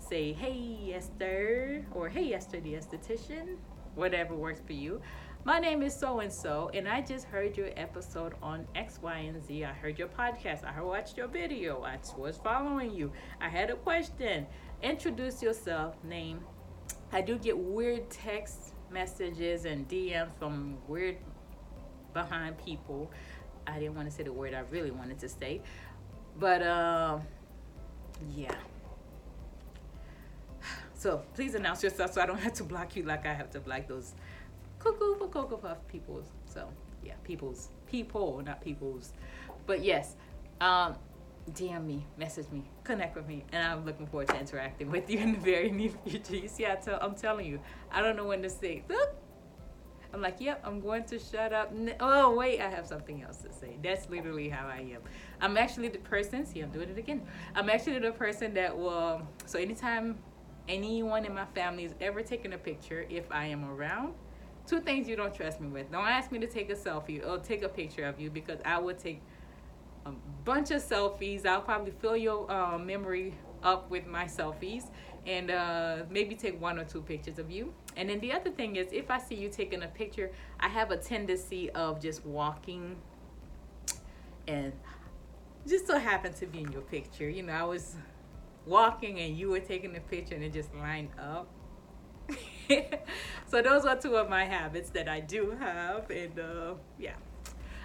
Say, 0.00 0.32
hey, 0.32 0.94
Esther, 0.96 1.86
or 1.94 2.08
hey, 2.08 2.34
Esther 2.34 2.58
the 2.58 2.74
esthetician, 2.74 3.54
whatever 3.94 4.34
works 4.34 4.60
for 4.66 4.72
you. 4.72 5.00
My 5.44 5.60
name 5.60 5.82
is 5.82 5.94
so 5.94 6.18
and 6.18 6.32
so, 6.32 6.68
and 6.74 6.88
I 6.88 7.02
just 7.02 7.26
heard 7.26 7.56
your 7.56 7.70
episode 7.76 8.34
on 8.42 8.66
X, 8.74 8.98
Y, 9.00 9.16
and 9.16 9.40
Z. 9.44 9.64
I 9.64 9.72
heard 9.72 9.96
your 9.96 10.08
podcast. 10.08 10.64
I 10.64 10.82
watched 10.82 11.16
your 11.16 11.28
video. 11.28 11.84
I 11.84 11.98
was 12.18 12.36
following 12.36 12.92
you. 12.92 13.12
I 13.40 13.48
had 13.48 13.70
a 13.70 13.76
question. 13.76 14.44
Introduce 14.82 15.40
yourself, 15.40 15.94
name. 16.02 16.40
I 17.12 17.20
do 17.20 17.36
get 17.38 17.56
weird 17.58 18.08
text 18.08 18.72
messages 18.90 19.66
and 19.66 19.86
DMs 19.88 20.30
from 20.38 20.78
weird 20.88 21.16
behind 22.14 22.56
people. 22.58 23.10
I 23.66 23.78
didn't 23.78 23.94
want 23.94 24.08
to 24.08 24.14
say 24.14 24.22
the 24.22 24.32
word 24.32 24.54
I 24.54 24.60
really 24.70 24.90
wanted 24.90 25.18
to 25.20 25.28
say, 25.28 25.60
but 26.38 26.62
um, 26.62 27.22
yeah. 28.34 28.54
So 30.94 31.22
please 31.34 31.54
announce 31.54 31.82
yourself 31.82 32.12
so 32.12 32.22
I 32.22 32.26
don't 32.26 32.38
have 32.38 32.54
to 32.54 32.64
block 32.64 32.96
you 32.96 33.02
like 33.02 33.26
I 33.26 33.34
have 33.34 33.50
to 33.50 33.60
block 33.60 33.88
those 33.88 34.14
cuckoo 34.78 35.16
for 35.16 35.28
Cocoa 35.28 35.56
Puff 35.56 35.78
peoples. 35.88 36.26
So 36.46 36.68
yeah, 37.04 37.14
peoples, 37.24 37.68
people, 37.86 38.40
not 38.44 38.62
peoples. 38.62 39.12
But 39.66 39.82
yes, 39.82 40.16
um, 40.60 40.96
DM 41.50 41.84
me, 41.84 42.06
message 42.16 42.48
me, 42.52 42.64
connect 42.84 43.16
with 43.16 43.26
me, 43.26 43.44
and 43.52 43.62
I'm 43.66 43.84
looking 43.84 44.06
forward 44.06 44.28
to 44.28 44.38
interacting 44.38 44.90
with 44.90 45.10
you 45.10 45.18
in 45.18 45.32
the 45.32 45.38
very 45.38 45.70
near 45.72 45.90
future. 46.06 46.36
You 46.36 46.48
see, 46.48 46.66
I 46.66 46.76
tell, 46.76 46.98
I'm 47.02 47.14
telling 47.14 47.46
you, 47.46 47.60
I 47.90 48.00
don't 48.00 48.16
know 48.16 48.26
when 48.26 48.42
to 48.42 48.50
say. 48.50 48.84
Look, 48.88 49.14
I'm 50.14 50.20
like, 50.20 50.40
yep, 50.40 50.62
I'm 50.64 50.80
going 50.80 51.04
to 51.04 51.18
shut 51.18 51.52
up. 51.52 51.72
Oh, 51.98 52.34
wait, 52.36 52.60
I 52.60 52.68
have 52.68 52.86
something 52.86 53.22
else 53.22 53.38
to 53.38 53.52
say. 53.52 53.78
That's 53.82 54.08
literally 54.08 54.48
how 54.48 54.68
I 54.68 54.80
am. 54.94 55.02
I'm 55.40 55.56
actually 55.56 55.88
the 55.88 55.98
person, 55.98 56.44
see, 56.46 56.60
I'm 56.60 56.70
doing 56.70 56.90
it 56.90 56.98
again. 56.98 57.22
I'm 57.54 57.70
actually 57.70 57.98
the 57.98 58.12
person 58.12 58.54
that 58.54 58.76
will, 58.76 59.22
so 59.46 59.58
anytime 59.58 60.18
anyone 60.68 61.24
in 61.24 61.34
my 61.34 61.46
family 61.46 61.84
is 61.84 61.94
ever 62.00 62.22
taking 62.22 62.52
a 62.52 62.58
picture, 62.58 63.06
if 63.08 63.24
I 63.32 63.46
am 63.46 63.68
around, 63.68 64.14
two 64.66 64.80
things 64.80 65.08
you 65.08 65.16
don't 65.16 65.34
trust 65.34 65.60
me 65.60 65.68
with. 65.68 65.90
Don't 65.90 66.06
ask 66.06 66.30
me 66.30 66.38
to 66.40 66.46
take 66.46 66.70
a 66.70 66.74
selfie 66.74 67.26
or 67.26 67.38
take 67.38 67.62
a 67.62 67.68
picture 67.68 68.04
of 68.04 68.20
you 68.20 68.30
because 68.30 68.60
I 68.64 68.78
would 68.78 68.98
take 68.98 69.22
bunch 70.44 70.70
of 70.70 70.82
selfies. 70.82 71.46
I'll 71.46 71.62
probably 71.62 71.92
fill 71.92 72.16
your 72.16 72.50
uh, 72.50 72.78
memory 72.78 73.34
up 73.62 73.90
with 73.90 74.06
my 74.06 74.24
selfies 74.24 74.84
and 75.26 75.50
uh, 75.50 75.98
maybe 76.10 76.34
take 76.34 76.60
one 76.60 76.78
or 76.78 76.84
two 76.84 77.02
pictures 77.02 77.38
of 77.38 77.50
you. 77.50 77.72
And 77.96 78.08
then 78.08 78.20
the 78.20 78.32
other 78.32 78.50
thing 78.50 78.76
is, 78.76 78.88
if 78.92 79.10
I 79.10 79.18
see 79.18 79.36
you 79.36 79.48
taking 79.48 79.82
a 79.82 79.88
picture, 79.88 80.32
I 80.58 80.68
have 80.68 80.90
a 80.90 80.96
tendency 80.96 81.70
of 81.70 82.00
just 82.00 82.24
walking 82.24 82.96
and 84.48 84.72
just 85.66 85.86
so 85.86 85.98
happened 85.98 86.36
to 86.36 86.46
be 86.46 86.60
in 86.60 86.72
your 86.72 86.82
picture. 86.82 87.28
You 87.28 87.44
know, 87.44 87.52
I 87.52 87.62
was 87.62 87.96
walking 88.66 89.20
and 89.20 89.36
you 89.36 89.50
were 89.50 89.60
taking 89.60 89.92
the 89.92 90.00
picture 90.00 90.34
and 90.34 90.42
it 90.42 90.52
just 90.52 90.74
lined 90.74 91.10
up. 91.18 91.48
so 93.46 93.62
those 93.62 93.84
are 93.84 93.96
two 93.96 94.16
of 94.16 94.28
my 94.28 94.44
habits 94.44 94.90
that 94.90 95.08
I 95.08 95.20
do 95.20 95.56
have, 95.58 96.08
and 96.10 96.38
uh, 96.38 96.74
yeah, 96.98 97.14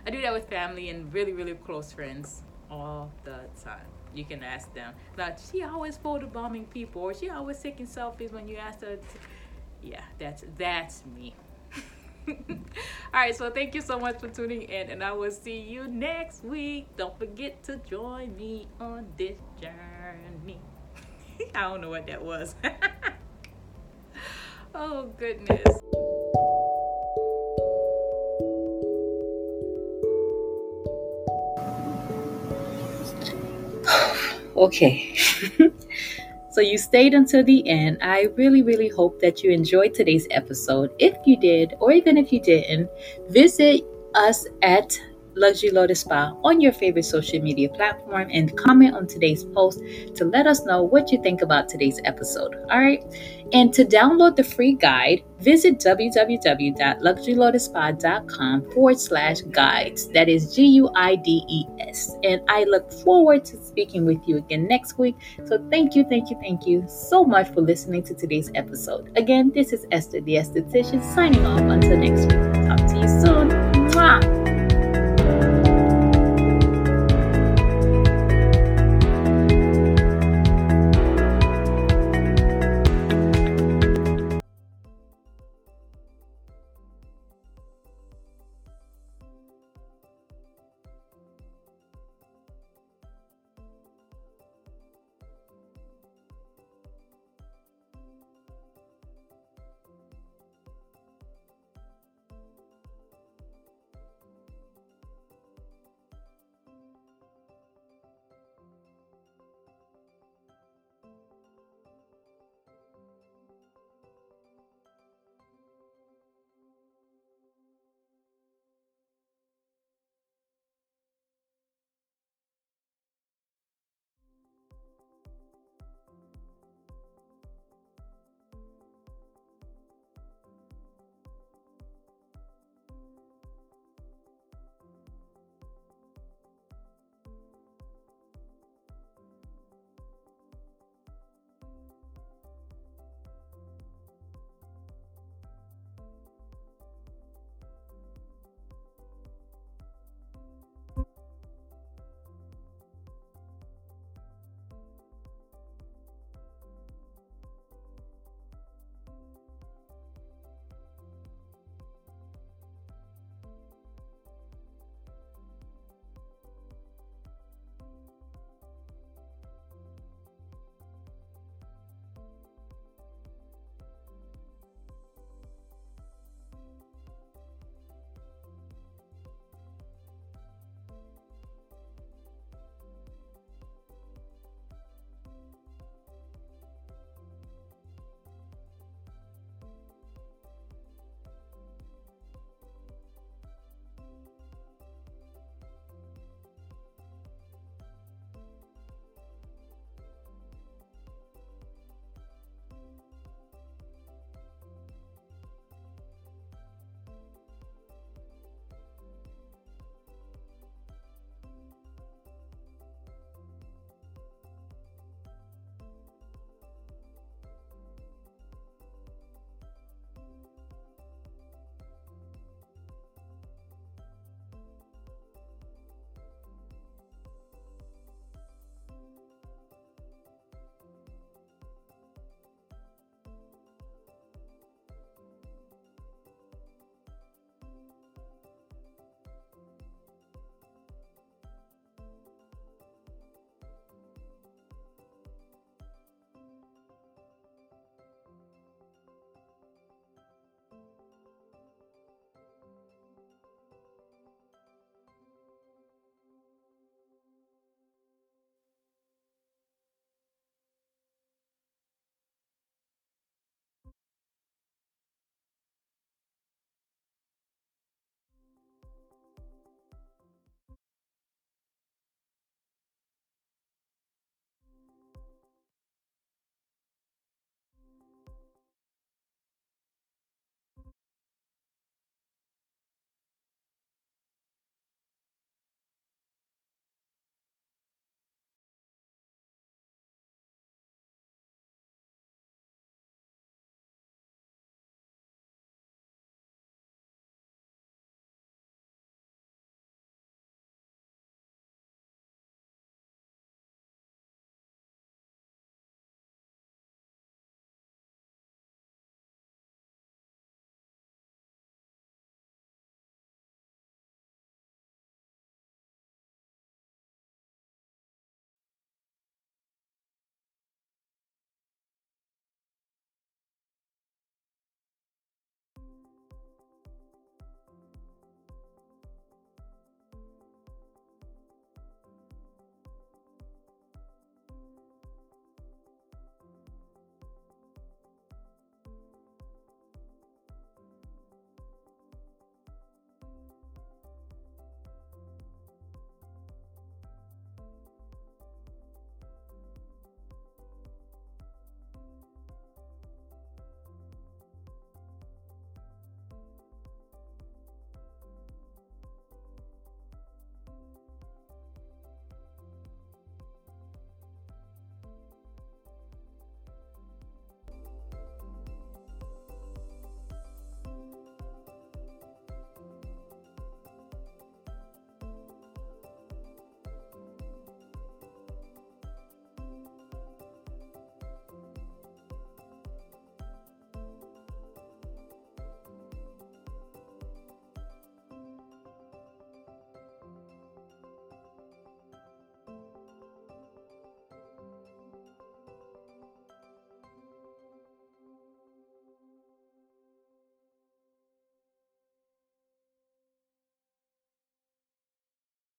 I 0.08 0.10
do 0.10 0.22
that 0.22 0.32
with 0.32 0.48
family 0.48 0.90
and 0.90 1.14
really, 1.14 1.34
really 1.34 1.54
close 1.54 1.92
friends 1.92 2.42
all 2.72 3.12
the 3.26 3.42
time. 3.62 3.86
You 4.16 4.24
can 4.24 4.42
ask 4.42 4.74
them. 4.74 4.94
Like 5.18 5.38
she 5.52 5.64
always 5.64 5.98
photo 5.98 6.28
bombing 6.28 6.64
people, 6.66 7.02
or 7.02 7.14
she 7.14 7.30
always 7.30 7.60
taking 7.60 7.86
selfies 7.86 8.32
when 8.32 8.48
you 8.48 8.56
ask 8.56 8.80
her. 8.80 8.96
To, 8.96 9.04
yeah, 9.84 10.02
that's 10.18 10.46
that's 10.58 11.04
me. 11.14 11.36
all 12.30 12.36
right, 13.14 13.36
so 13.36 13.50
thank 13.50 13.76
you 13.76 13.82
so 13.82 14.00
much 14.00 14.18
for 14.22 14.30
tuning 14.30 14.62
in, 14.62 14.90
and 14.90 15.04
I 15.04 15.12
will 15.12 15.30
see 15.30 15.60
you 15.60 15.90
next 15.90 16.42
week. 16.46 16.88
Don't 16.96 17.20
forget 17.20 17.62
to 17.64 17.76
join 17.90 18.34
me 18.38 18.70
on 18.80 19.08
this 19.18 19.38
journey. 19.60 20.62
I 21.54 21.64
don't 21.64 21.82
know 21.82 21.90
what 21.90 22.08
that 22.08 22.24
was. 22.24 22.56
Oh, 24.80 25.12
goodness. 25.18 25.80
Okay. 34.58 35.16
so 36.52 36.62
you 36.62 36.78
stayed 36.78 37.14
until 37.14 37.44
the 37.44 37.68
end. 37.68 37.98
I 38.02 38.28
really, 38.36 38.62
really 38.62 38.90
hope 38.90 39.20
that 39.22 39.44
you 39.44 39.52
enjoyed 39.52 39.94
today's 39.94 40.28
episode. 40.32 40.92
If 41.00 41.16
you 41.26 41.38
did, 41.38 41.76
or 41.80 41.92
even 41.92 42.18
if 42.18 42.34
you 42.34 42.42
didn't, 42.42 42.90
visit 43.30 43.82
us 44.16 44.48
at 44.62 45.00
Luxury 45.38 45.70
Lotus 45.70 46.02
Spa 46.02 46.34
on 46.44 46.60
your 46.60 46.74
favorite 46.74 47.06
social 47.06 47.42
media 47.42 47.70
platform 47.70 48.30
and 48.32 48.56
comment 48.58 48.96
on 48.96 49.08
today's 49.08 49.44
post 49.44 49.82
to 50.16 50.26
let 50.26 50.48
us 50.48 50.66
know 50.66 50.84
what 50.84 51.12
you 51.12 51.22
think 51.22 51.42
about 51.42 51.70
today's 51.70 52.00
episode. 52.06 52.56
All 52.70 52.80
right. 52.80 53.04
And 53.54 53.74
to 53.76 53.86
download 53.86 54.36
the 54.36 54.44
free 54.44 54.74
guide, 54.74 55.24
visit 55.40 55.80
www.luxurylotusspa.com 55.80 58.72
forward 58.72 59.00
slash 59.00 59.40
guides. 59.42 60.10
That 60.10 60.28
is 60.28 60.54
G 60.54 60.66
U 60.66 60.90
I 60.96 61.16
D 61.16 61.46
E 61.48 61.64
S. 61.80 62.14
And 62.24 62.42
I 62.50 62.66
look 62.66 62.92
forward 62.92 63.46
to 63.46 63.56
speaking 63.64 64.06
with 64.06 64.20
you 64.28 64.36
again 64.38 64.68
next 64.68 64.98
week. 64.98 65.16
So 65.46 65.66
thank 65.70 65.96
you, 65.96 66.04
thank 66.10 66.30
you, 66.30 66.38
thank 66.42 66.68
you 66.68 66.84
so 66.88 67.24
much 67.24 67.48
for 67.54 67.62
listening 67.62 68.04
to 68.04 68.14
today's 68.14 68.52
episode. 68.56 69.14
Again, 69.16 69.54
this 69.56 69.72
is 69.72 69.86
Esther 69.92 70.20
the 70.22 70.36
Esthetician 70.36 71.02
signing 71.16 71.46
off 71.46 71.62
until 71.62 71.96
next 71.98 72.24
week. 72.24 72.32
Talk 72.68 72.86
to 72.90 72.98
you 73.00 73.08
soon. 73.08 73.48